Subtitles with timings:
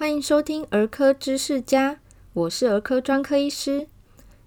[0.00, 2.00] 欢迎收听儿科知识家，
[2.32, 3.86] 我是儿科专科医师。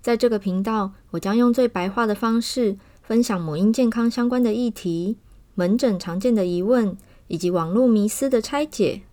[0.02, 5.20] 在这个频道，我将用最白话的方式分享母婴健康相关的议题、
[5.54, 6.98] 门诊常见的疑问
[7.28, 9.04] 以及网络迷思的拆解。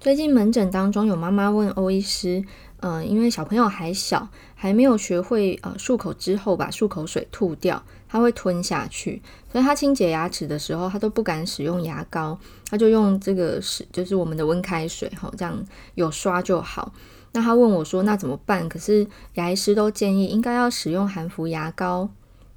[0.00, 2.42] 最近门诊当中有妈妈问欧医师。
[2.86, 7.82] 嗯、因为小朋友还小，还没有学会呃漱口之后把漱口水吐掉，
[8.14, 9.20] 他会吞下去，
[9.50, 12.38] 所以他清洁牙齿的时候，他都不敢使用牙膏，
[12.70, 15.60] 他就用这个是就是我们的温开水哈，这样
[15.96, 16.92] 有刷就好。
[17.32, 18.68] 那他问我说，那怎么办？
[18.68, 22.08] 可是牙医师都建议应该要使用含氟牙膏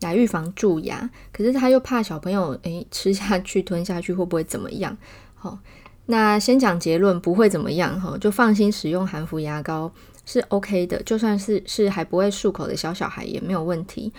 [0.01, 4.95] 来预防蛀牙，可是他又怕小朋友诶吃下去吞下去会不会怎么样？
[5.33, 5.57] 好，
[6.05, 9.91] 那先讲结论，不会怎么样哈，就放心使用含氟牙膏。
[10.29, 14.11] 是 OK 的，就算是是还不会漱口的小小孩也没有问题。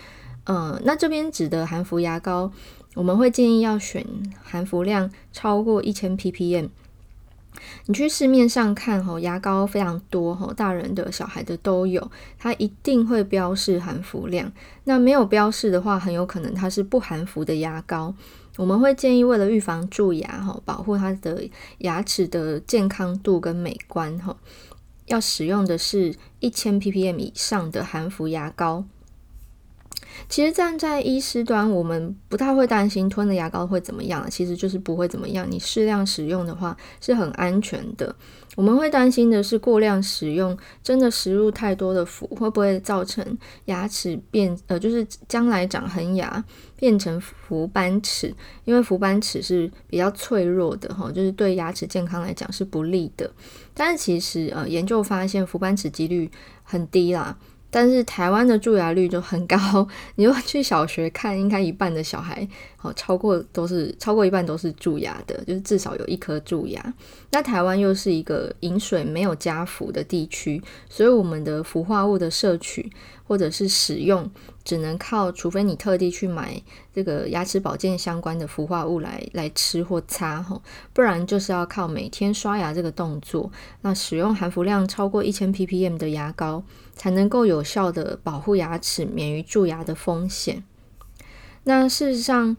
[0.48, 2.50] 嗯、那这边指的含氟牙膏，
[2.94, 4.04] 我们会建议要选
[4.42, 6.70] 含氟量超过一千 ppm。
[7.86, 14.50] 你去市面上看吼，牙膏非常多吼，大人的小孩的都有，它一定会标示含氟量。
[14.84, 18.14] 那没有标示的话，很有可能它是不含氟的牙膏。
[18.56, 24.36] 我们会建议为了预防蛀牙吼，保护它的牙齿的健康度跟美观吼。
[25.06, 28.84] 要使用的是一千 ppm 以上的含氟牙膏。
[30.28, 35.46] 其实站在医师端，我们不太会担心吞了牙膏会怎么样，其实就是不会怎么样。
[35.50, 38.14] 你适量使用的话是很安全的。
[38.56, 43.24] 我们会担心的是过量使用，真的食入太多的氟，会不会造成
[43.66, 46.44] 牙齿变呃，就是将来长恒牙
[46.76, 48.34] 变成氟斑齿？
[48.64, 53.30] 因为氟斑齿是比较脆弱的哈，就是对牙齿健康来讲是不利的。
[53.74, 56.28] 但是其实呃，研究发现氟斑齿几率
[56.64, 57.38] 很低啦。
[57.70, 62.46] 但是台湾的蛀牙率就很高， 你如果去小学看，应该一半的小孩，
[62.80, 66.94] 哦，超过都是超过一半都是蛀牙的，就是至少有一颗蛀牙。
[67.30, 72.88] 那台湾又是一个饮水没有加氟的地区，所以我们的氟化物的摄取
[73.26, 74.30] 或者是使用，
[74.64, 76.62] 只能靠，除非你特地去买
[76.94, 83.50] 这个牙齿保健相关的氟化物来来吃或擦，吼，不然就是要靠每天刷牙这个动作，
[83.82, 86.62] 那使用含氟量超过一千 ppm 的牙膏，
[86.94, 90.62] 才能够有效的保护牙齿免于蛀牙的风险。
[91.64, 92.56] 那事实上，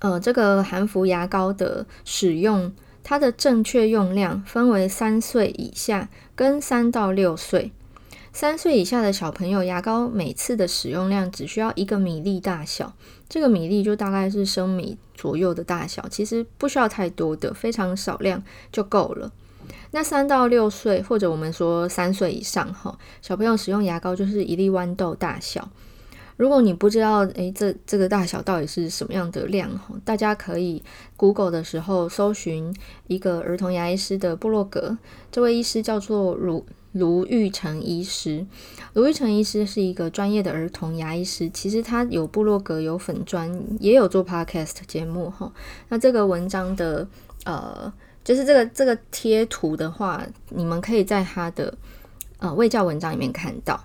[0.00, 2.72] 呃，这个含氟牙膏的使用，
[3.02, 7.72] 它的正确用量分为三岁以下跟三到六岁。
[8.32, 12.92] 三岁以下的小朋友，牙膏每次的使用量只需要一个米粒大小，
[13.28, 19.32] 这个米粒就大概是升米左右的大小，其实不需要太多的，非常少量就够了。
[19.90, 25.68] 那三到六岁，或者我们说三岁以上，哈，小朋友使用牙膏就是一粒豌豆大小。
[26.38, 30.82] 如果你不知道，诶，这这个大小到底是什么样的量，哈，大家可以
[31.18, 32.74] Google 的时候搜寻
[33.08, 34.96] 一个儿童牙医师的部落格，
[35.30, 36.64] 这位医师叫做卢。
[36.92, 38.46] 卢玉成医师，
[38.94, 41.48] 卢玉成医师是一个专业的儿童牙医师。
[41.50, 45.52] 其实他有部落格、有粉砖，也有做 podcast 节目哈。
[45.90, 47.06] 那这个文章的
[47.44, 47.92] 呃，
[48.24, 51.72] 就是这个这个贴图的话，你们可以在他的
[52.38, 53.84] 呃卫教文章里面看到。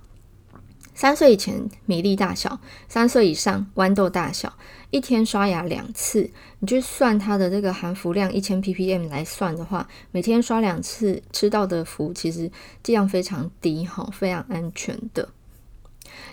[0.95, 4.53] 三岁以前米粒大小，三岁以上豌豆大小，
[4.91, 6.29] 一天刷牙两次。
[6.59, 12.51] 你去算它的这个含氟量一千 ppm 来算的话，每天刷两次吃到的氟其实
[12.81, 15.29] 剂量非常低哈，非常安全的。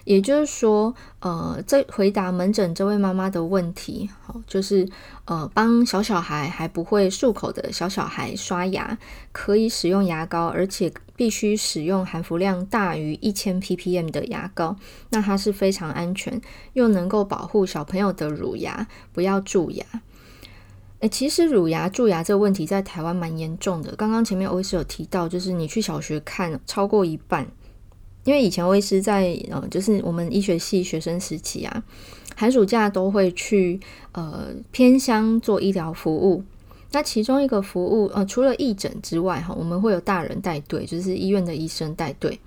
[0.04, 4.86] 也就是说，呃，这回答门诊这位妈妈的问题，好，就是
[5.24, 8.98] 呃，帮小小孩还不会漱口的小小孩刷牙，
[9.32, 14.74] 可以使用牙膏，而且必须使用含氟量大于一千 ppm 的牙膏，
[15.10, 16.40] 那它是非常安全，
[16.72, 19.84] 又能够保护小朋友的乳牙不要蛀牙。
[21.00, 23.94] 诶，其实乳牙蛀牙这个问题在台湾蛮严重的。
[23.96, 27.46] 刚刚前面欧医师有提到，就是你去小学看，超过一半。
[28.24, 31.84] 因为以前我也是在呃，就是我们医学系学生时期啊，
[32.34, 33.78] 寒暑假都会去
[34.12, 36.42] 呃偏乡做医疗服务。
[36.92, 42.38] 那其中一个服务呃，除了义诊之外哈，我们会有大人带队，就是医院的医生带队。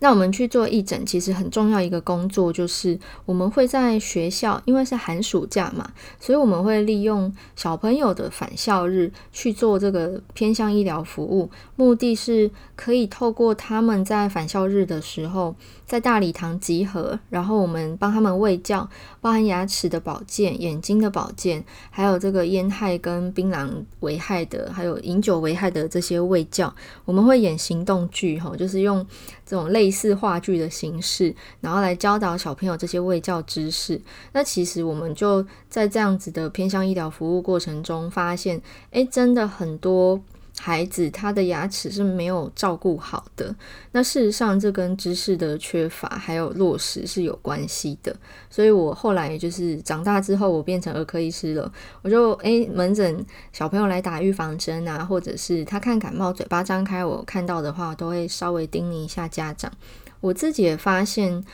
[0.00, 15.54] 那我们去做义诊，其实很重要一个工作就是我们会在学校，因为是寒暑假嘛，所以我们会利用小朋友的返校日去做这个偏向医疗服务，目的是可以透过他们在返校日的时候
[15.86, 18.88] 在大礼堂集合，然后我们帮他们卫教，
[19.20, 23.68] 包含牙齿的保健、眼睛的保健，还有这个烟害跟槟榔
[24.00, 26.74] 危害的，还有饮酒危害的这些卫教，
[27.04, 29.06] 我们会演行动剧，哈，就是用
[29.48, 33.98] 这种类似话剧的形式，然后来教导小朋友这些卫教知识。
[34.32, 38.60] 那其实我们就在这样子的偏向医疗服务过程中发现，
[38.90, 40.20] 诶，真的很多。
[40.60, 43.54] 孩子他的牙齿是没有照顾好的，
[43.92, 48.14] 那事实上这跟知识的缺乏还有落实是有关系的。
[48.50, 51.72] 所以我后来就是长大之后，我变成儿科医师了，
[52.02, 59.72] 我就诶门诊小朋友来打预防针啊，或者是他看感冒嘴巴张开，我看到的话都会稍微叮咛一下家长。
[60.20, 61.44] 我自己也发现。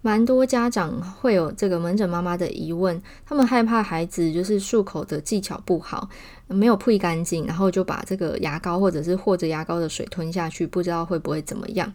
[0.00, 6.08] 蛮多家长会有这个门诊妈妈的疑问，他们害怕孩子就是漱口的技巧不好，
[6.48, 11.92] 没有铺干净，然后就把这个牙膏或者是和着牙膏的水吞下去，不知道会不会怎么样？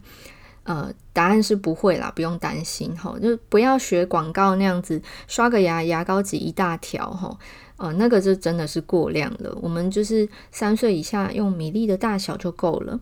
[0.64, 7.38] 呃，答案是不会啦，不用担心哈，就不要学广告那样子刷个牙，牙膏挤一大条哈，
[7.76, 9.58] 呃，那个就真的是过量了。
[9.62, 12.98] 我们就是三岁以下用米粒的大小就够了。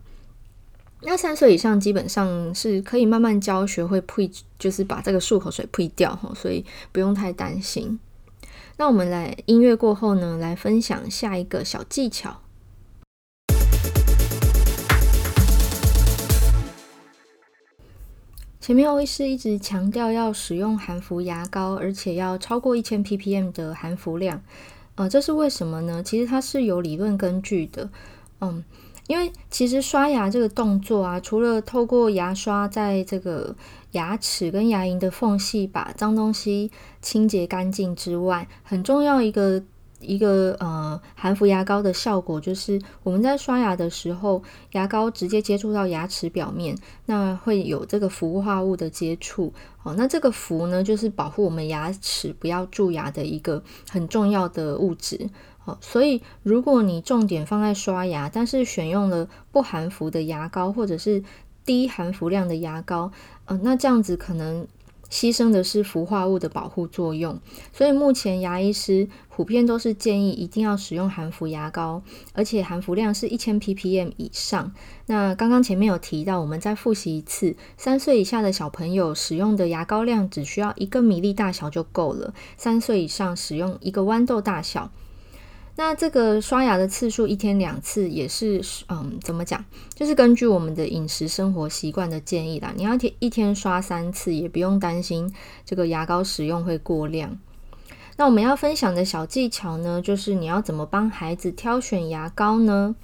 [1.03, 8.00] 那三岁以上基本上是可以慢慢教学会呸，就是把这个漱口水呸掉哈，所以不用太担心。
[8.81, 12.41] 那我们来音乐过后呢，来分享下一个小技巧。
[18.59, 24.41] 前面欧医师一直强调要使用含氟牙膏，而且要超过一千 ppm 的含氟量，
[24.95, 26.01] 呃，这是为什么呢？
[26.01, 27.87] 其实它是有理论根据的，
[28.39, 28.63] 嗯。
[29.11, 33.53] 因为其实刷牙这个动作啊，除了透过牙刷在这个
[33.91, 36.71] 牙齿跟牙龈的缝隙把脏东西
[37.01, 39.61] 清洁干净之外，很重要一个
[39.99, 44.41] 一个呃含氟牙膏的效果就是我们在刷牙的时候，
[44.71, 49.53] 牙膏直接接触到牙齿表面，那会有这个氟化物的接触
[49.83, 49.93] 哦。
[49.97, 55.29] 那这个氟呢，就是保护我们牙齿不要蛀牙的一个很重要的物质。
[55.63, 61.23] 好，所以如果你重点放在刷牙，但是选用了不含氟的牙膏或者是
[61.63, 63.11] 低含氟量的牙膏，
[63.45, 64.67] 呃，那这样子可能
[65.07, 67.39] 牺牲的是氟化物的保护作用。
[67.71, 72.01] 所以目前牙医师普遍都是建议一定要使用含氟牙膏，
[72.33, 74.73] 而且含氟量是一千 ppm 以上。
[75.05, 84.89] 那刚刚前面有提到，我们再复习一次，三岁以下的小朋友使用的牙膏量只需要一个米粒大小就够了，三岁以上使用一个豌豆大小。
[85.83, 89.65] 那这个刷牙的次数一天两次也是，嗯，怎么讲？
[89.95, 92.71] 就是根据我们的饮食生活习惯的建议啦。
[92.77, 95.33] 你要一天刷三次，也不用担心
[95.65, 97.35] 这个牙膏使用会过量。
[98.15, 102.95] 那我们要分享的小技巧呢，就是你要怎么帮孩子挑选牙膏呢？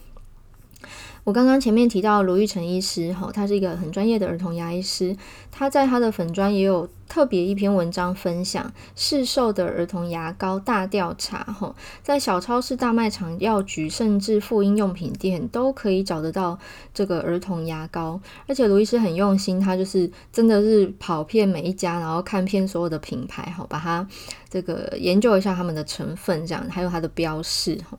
[1.28, 5.14] 我刚刚前面提到卢玉成医师，哈，他是一个很专业的儿童牙医师，
[5.52, 16.58] 他在他的粉专也有特别一篇文章分享市售的儿童牙膏大调查，哈，在小超市、大卖场、药局，甚至妇婴用品店都可以找得到
[16.94, 24.08] 这个儿童牙膏，而且卢医师很用心，他就是真的是跑遍每一家，然后看遍所有的品牌，哈，把它
[24.50, 27.98] 这个研究一下他们的成分，这样还有它的标示，哈。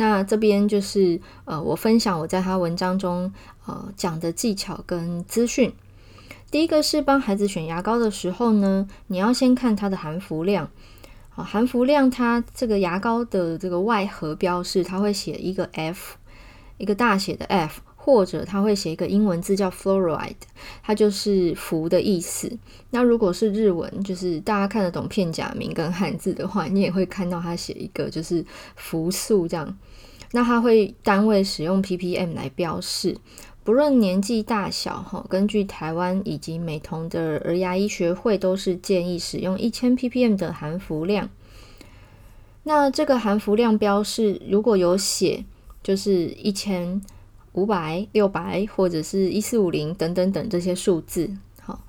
[0.00, 3.30] 那这边就是呃，我分享我在他文章中
[3.66, 5.70] 呃讲的技巧跟资讯。
[6.50, 10.70] 第一个是帮孩子选牙膏的时候呢，你要先看它的含氟量。
[11.28, 16.16] 好，含氟量它这个牙膏的这个外盒标示，它会写一个 F，
[16.78, 17.82] 一个大写的 F。
[18.02, 20.32] 或者他会写一个英文字叫 fluoride，
[20.82, 22.50] 它就是氟的意思。
[22.88, 28.42] 那如果是日文，就是大家看得懂片假名跟汉字的话，你也会看到他写一个就是
[28.74, 29.76] 氟素这样。
[30.32, 33.18] 那它会单位使用 ppm 来标示，
[33.62, 41.28] 不论年纪大小哈，根据台湾以及美瞳的儿牙医学会都是建议使用一千 ppm 的含氟量。
[42.62, 45.44] 那这个含氟量标示如果有写，
[45.82, 47.02] 就是一千。
[47.52, 51.28] 五百、六百或者是一四五零等等等这些数字，
[51.60, 51.80] 好，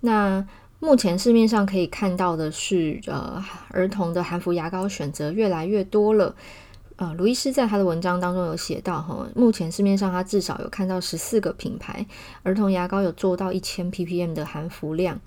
[0.00, 0.44] 那
[0.80, 6.34] 目前市面上可以看到的是，呃，儿童的含氟牙膏选择越来越多了。
[6.96, 12.04] 呃，卢医师在他的文章当中有写到，哈，目前市面上他至少有看到十四个品牌
[12.42, 15.20] 儿童牙膏有做到一千 ppm 的含氟量，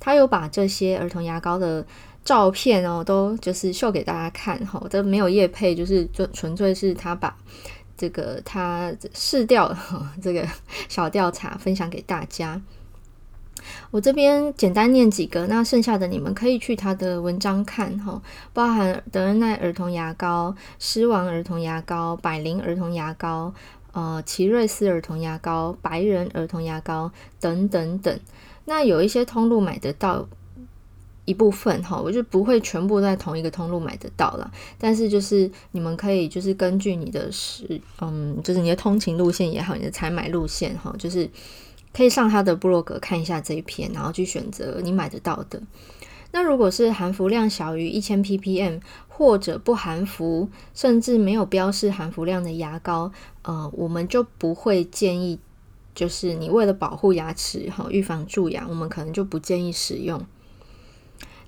[0.00, 1.86] 他有把这些儿童牙膏的
[2.24, 7.36] 照片哦，都就是秀给大家看，哈，这没有业配，就是就纯粹是他把。
[7.96, 9.76] 这个他试调
[10.22, 10.46] 这个
[10.88, 12.60] 小调查分享给大家，
[13.90, 18.20] 我这边简单念几个，那剩下的你们可以去他的文章看哈，
[18.52, 23.54] 包含德恩奈儿童牙膏、狮王儿童牙膏、百灵儿童牙膏、
[23.92, 28.20] 呃奇瑞斯儿童牙膏、白人儿童牙膏等等等，
[28.64, 30.26] 那有一些通路买得到。
[31.24, 41.28] 一部分哈，我就不会全部在同一个通路买得到了，但是就是你们可以就是根据你的是嗯，就是你的通勤路线也好，你的采买路线哈，就是
[41.92, 45.62] 可以上他的部落格看一下这一篇，然后去选择你买得到的。
[46.32, 53.12] 那如果是含氟量小于一千 ppm 或者不含氟，甚至没有标示含氟量的牙膏，
[53.42, 55.38] 呃，我们就不会建议。
[55.94, 60.20] 就是你为了保护牙齿哈，预防蛀牙，我们可能就不建议使用。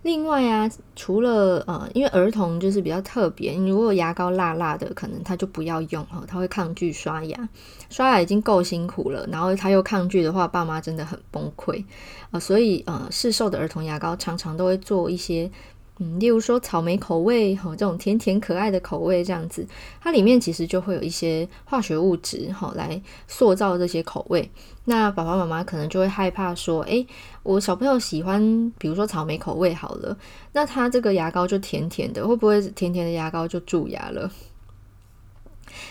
[0.06, 7.48] 另外啊，除了呃，因为儿童就是比较特别，你如果牙膏辣辣的，可能他就不要用哈，他会抗拒刷牙。
[7.90, 11.82] 刷牙已经够辛苦了，然后他又抗拒的话，爸妈真的很崩溃
[12.30, 12.40] 啊，呃。
[12.40, 15.50] 所以呃，市售的儿童牙膏常常都会做一些。
[15.98, 19.66] 嗯，例如说草莓口味，哈，这种甜甜可爱的口味，这样子，
[20.00, 24.50] 它里面其实就会有一些化学物质，哈，来塑造这些口味。
[24.84, 27.06] 那爸爸妈妈可能就会害怕说，诶，
[27.42, 30.16] 我小朋友喜欢，比如说草莓口味好了，
[30.52, 34.30] 那他这个牙膏就甜甜的，会不会甜甜的牙膏就蛀牙了？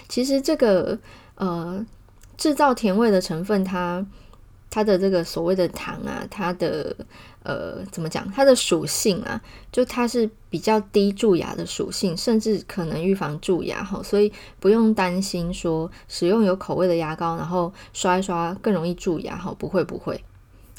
[0.07, 0.99] 其实这个
[1.33, 1.83] 呃，
[2.37, 4.05] 制造甜味的成分，它。
[4.67, 6.93] 它的这个所谓的糖啊，它的
[7.45, 8.29] 呃怎么讲？
[8.31, 9.39] 它的属性啊，
[9.71, 20.19] 就它是比较低蛀牙的属性，甚至可能预防蛀牙哈，所以不用担心说使用有口味的牙膏，然后刷一刷更容易蛀牙哈，不会不会。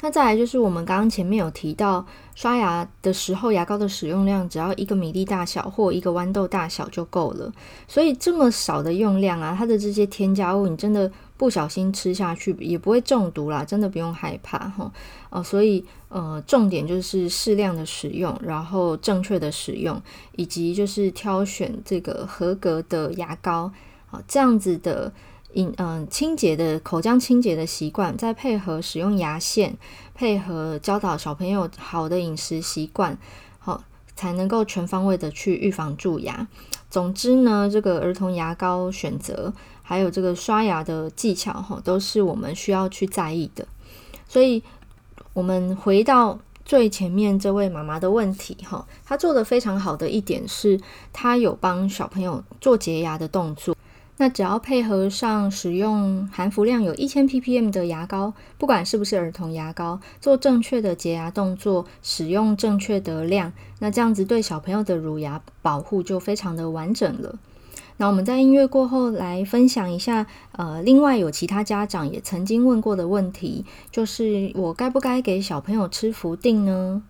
[0.01, 2.05] 那再来就是我们刚刚前面有提到，
[2.35, 7.51] 刷牙的时候牙膏的使用量只要一个米粒大小或一个豌豆大小就够了，
[7.87, 11.11] 所以这么少的用量啊，它的这些添加物你真的。
[11.37, 14.91] 不小心吃下去也不会中毒啦，真的不用害怕哈。
[15.29, 20.01] 哦，所以呃，重点就是适量的使用，然后正确的使用，
[20.35, 23.71] 以及就是挑选这个合格的牙膏
[24.09, 25.13] 啊，这样子的
[25.53, 29.77] 饮嗯清洁的口腔清洁的习惯，再配合使用牙线，
[30.15, 33.15] 配合教导小朋友好的饮食习惯，
[33.59, 33.83] 好
[34.15, 36.47] 才能够全方位的去预防蛀牙。
[36.89, 39.53] 总之呢，这个儿童牙膏选择。
[39.89, 43.65] 还有这个刷牙的技巧哈，都是我们需要去在意的。
[44.27, 44.61] 所以，
[45.31, 50.77] 我们回到最前面这位妈妈的问题哈，她做得非常好的一点是，
[51.13, 53.73] 她有帮小朋友做洁牙的动作。
[54.17, 67.35] 那只要配合上使用含氟量有一千 ppm 的牙膏，不管是不是儿童牙膏，做正确的洁牙动作，使用正确的量，那这样子对小朋友的乳牙保护就非常的完整了。
[67.99, 77.01] 那我们在音乐过后来分享一下，呃，另外有其他家长也曾经问过的问题，就是我该不该给小朋友吃氟定呢？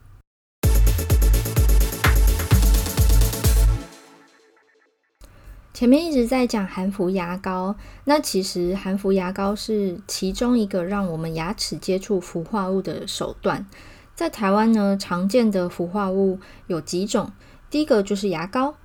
[5.73, 7.75] 前面一直在讲含氟牙膏，
[8.05, 13.67] 那其实含氟牙膏是其中一个让我们牙齿接触氟化物的手段。
[14.15, 17.33] 在台湾呢，常见的氟化物有几种，
[17.69, 18.75] 第一个就是牙膏，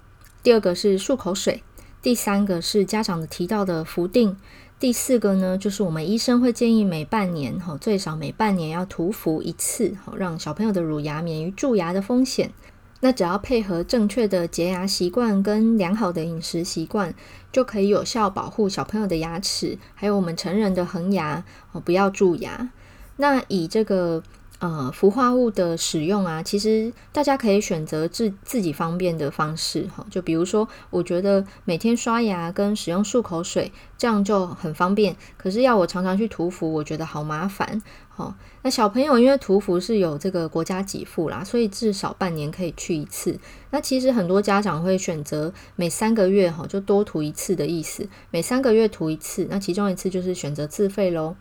[0.43, 1.63] 第二个是漱口水。
[2.03, 4.37] 第三个是家长的提到的氟定，
[4.81, 12.51] 第四个呢，就是我们医生会建议每半年哈，最少每半年要涂氟一次，好让小朋友的乳牙免于蛀牙的风险。
[12.99, 17.15] 那只要配合正确的洁牙习惯跟良好的饮食习惯，
[17.53, 22.71] 就可以有效保护小朋友的牙齿，还有我们成人的恒牙哦，不要蛀牙。
[23.17, 24.25] 那以这个。
[24.63, 30.07] 呃，氟化物的使用啊，其实大家可以选择自自己方便的方式哈。
[30.09, 35.17] 就比如说，我觉得每天刷牙跟使用漱口水这样就很方便。
[35.37, 37.83] 可是要我常常去涂氟，我觉得好麻烦。
[38.09, 43.37] 好，那小朋友因为涂氟是有这个国家给付啦，所以至少半年可以去一次。
[43.71, 49.45] 那其实很多家长会选择每三个月哈，就多涂一次的意思，每三个月涂一次。
[49.51, 51.35] 那其中一次就是选择自费喽。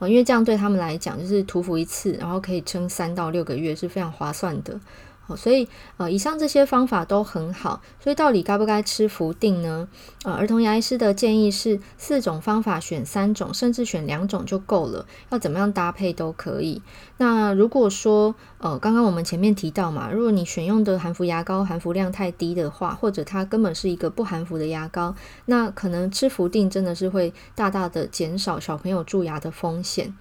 [0.00, 4.78] 因为这样对他们来讲，就是涂氟一次，然后可以撑三到六个月，是非常划算的。
[5.26, 7.80] 好，所以呃，以上这些方法都很好。
[7.98, 9.88] 所以到底该不该吃氟定呢？
[10.24, 15.06] 呃，儿童牙医师的建议是四种方法选三种，甚至选两种就够了。
[15.30, 16.82] 要怎么样搭配都可以。
[17.16, 25.14] 那如果说呃，刚刚我们前面提到嘛，如果你选用的含氟牙膏含氟量太低的话，或者它根本是一个不含氟的牙膏，
[25.46, 30.14] 那可能吃氟定真的是会大大的减少小朋友蛀牙的风险。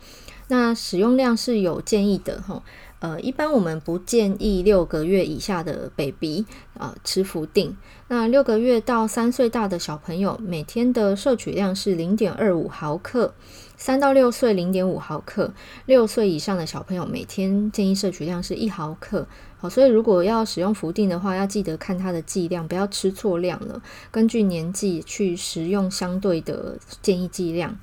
[0.49, 2.61] 那使用量是有建议的哈。
[3.03, 6.45] 呃，一般我们不建议六个月以下的 baby
[6.75, 7.75] 啊、呃、吃氟定。
[8.07, 13.33] 那六个月到三岁大的小朋友，每天的摄取量是零点二五毫克；
[13.75, 15.51] 三到六岁零点五毫克；
[15.85, 19.27] 六岁以上的小朋友，每天建议摄取量是一毫克。
[19.57, 23.81] 好，所以如果要使用氟定的话，要记得看它的剂量，不要吃错量了。
[24.11, 27.77] 根据年纪去食用相对的建议剂量。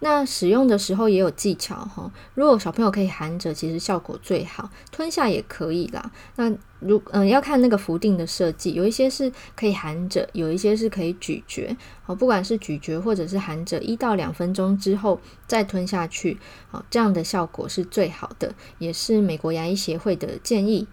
[0.00, 2.12] 那使用的时候也有技巧哈。
[2.34, 6.10] 如果小朋友可以含着，其实效果最好，吞下也可以啦。
[6.36, 11.74] 那如嗯、要看那个福定的设计，有一些是可以含着，有一些是可以咀嚼。
[12.02, 16.38] 好，不管是咀嚼或者是含着，一到两分钟之后再吞下去，
[16.70, 20.86] 好，这样的效果是最好的，也是美国牙医协会的建议。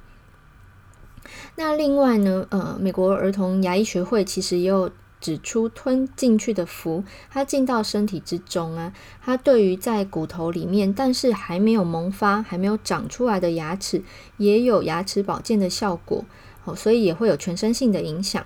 [1.55, 4.89] 那另外呢，呃，美国儿童牙医学会其实也有。
[5.23, 8.91] 指出吞进去的氟，它进到身体之中啊，
[9.23, 14.03] 它对于在骨头里面但是还没有萌发、还没有长出来的牙齿，
[14.35, 16.25] 也有牙齿保健的效果，
[16.65, 18.43] 哦，所以也会有全身性的影响。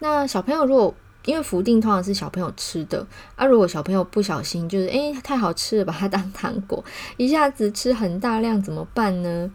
[0.00, 0.92] 那小朋友如果
[1.26, 6.84] 因为氟定通常是小朋友吃的，啊，如果小朋友不小心就是诶太好吃了，把它当糖果，
[7.16, 9.50] 一下子吃很大量怎么办呢？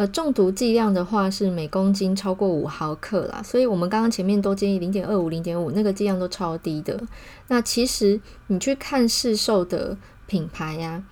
[0.00, 6.98] 呃，中毒剂量的话是每公斤超过五毫克啦，所以我们刚刚前面都建议零点二五、零点五，那个剂量都超低的。
[7.48, 9.94] 那其实你去看市售的
[10.26, 11.04] 品牌呀、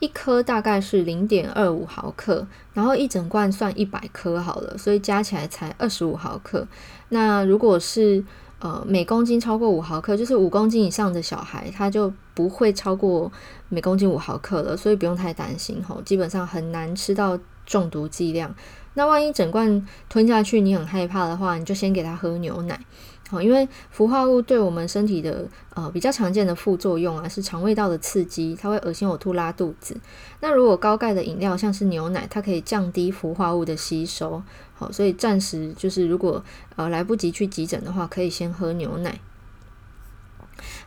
[0.00, 6.66] 一颗大概是零点二五毫克，然后一整罐算一百颗好了，所以加起来才二十五毫克。
[7.10, 8.24] 那如果是
[8.58, 13.30] 呃每公斤超过五毫克，就是五公斤以上的小孩，他就不会超过
[13.68, 17.38] 每公斤五毫克了，所以不用太担心吼，基本上很难吃到。
[17.66, 18.54] 中毒剂量，
[18.94, 22.80] 那万一整罐吞下去，你很害怕的话，你就先给他喝牛奶，
[23.28, 29.96] 好，因为氟化物对我们身体的呃比较常见的副作用啊，是肠胃道的刺激，它会恶心、呕吐、拉肚子。
[30.40, 34.40] 那如果高钙的饮料，像是牛奶，它可以降低氟化物的吸收，
[34.74, 36.42] 好，所以暂时就是如果
[36.76, 39.18] 呃来不及去急诊的话，可以先喝牛奶。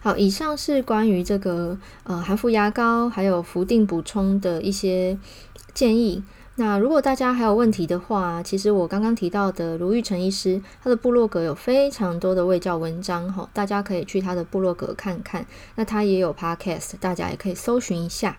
[0.01, 5.17] 好，以上是关于这个呃含氟牙膏还有氟定补充的一些
[5.74, 6.24] 建议。
[6.60, 15.46] 那如果大家还有问题的话，其实我刚刚提到的卢昱丞医师，他的部落格有非常多的卫教文章哈，大家可以去他的部落格看看。
[15.75, 18.38] 那他也有 podcast，大家也可以搜寻一下。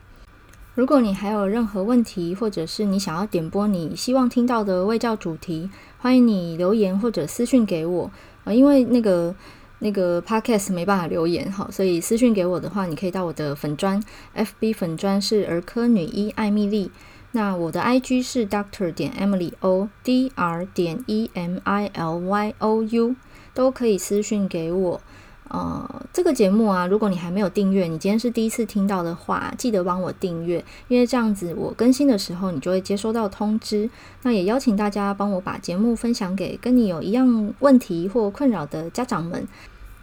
[0.74, 8.10] 如果你还有任何问题，或者是你想要点播你希望听到的卫教主题，欢迎你留言或者私讯给我
[8.44, 8.52] 啊。
[8.52, 9.34] 因为那个
[9.78, 14.02] 那个 podcast 没办法留言哈，所以私讯给我的话，你可以到我的粉砖
[14.36, 16.90] ，FB 粉砖是儿科女医艾米丽。
[17.32, 23.14] 那我的 IG 是 Doctor 点 Emily O，D R 点 E M I L Y O U，
[23.54, 25.00] 都可以私讯给我。
[25.48, 33.90] 呃，这个节目啊，如果你还没有订阅，你今天是第一次听到的话，记得帮我订阅，因为这样子我更新的时候，你就会接收到通知。
[34.22, 39.48] 那也邀请大家帮我把节目分享给跟你有一样问题或困扰的家长们。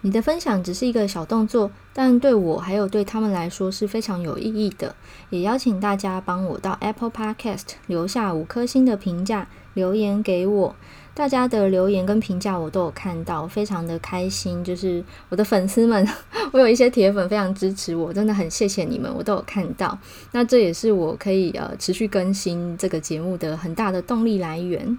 [0.02, 4.94] 你的分享只是一个小动作，但对我还有对他们来说是非常有意义的。
[5.30, 10.76] 也邀请大家帮我到 Apple Podcast 留下五颗星的评价，留言给我。
[11.14, 14.62] 大家的留言跟评价我都有看到，非常的开心。
[14.62, 16.06] 就是我的粉丝们，
[16.52, 19.98] 我有一些铁粉非常支持我，真的很谢谢你们，我都有看到。
[20.30, 24.96] 那这也是我可以呃持续更新这个节目的很大的动力来源。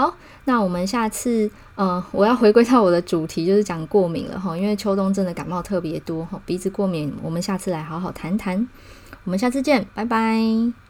[0.00, 8.66] 好，那我们下次，嗯，我要回归到我的主题，就是讲过敏了哈，因为秋冬真的感冒特别多哈，鼻子过敏，我们下次来好好谈谈。
[9.24, 10.89] 我们下次见，拜拜。